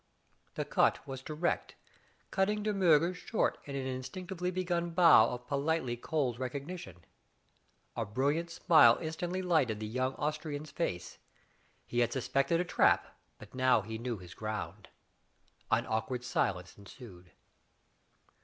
The 0.55 0.65
cut 0.65 1.07
was 1.07 1.21
direct, 1.21 1.75
cutting 2.31 2.63
De 2.63 2.73
Miirger 2.73 3.13
short 3.13 3.59
in 3.65 3.75
an 3.75 3.85
instinctively 3.85 4.49
begun 4.49 4.89
bow 4.89 5.29
of 5.29 5.45
politely 5.45 5.95
cold 5.95 6.39
recog 6.39 6.65
nition. 6.65 6.95
A 7.95 8.03
brilliant 8.03 8.49
smile 8.49 8.97
instantly 8.99 9.43
lightened 9.43 9.79
the 9.79 9.85
young 9.85 10.15
Austrian's 10.15 10.71
face. 10.71 11.19
He 11.85 11.99
had 11.99 12.11
suspected 12.11 12.59
a 12.59 12.65
trap, 12.65 13.15
but 13.37 13.53
now 13.53 13.81
he 13.81 13.99
knew 13.99 14.17
his 14.17 14.33
ground. 14.33 14.89
An 15.69 15.85
awkward 15.85 16.23
silence 16.23 16.75
ensued. 16.79 17.29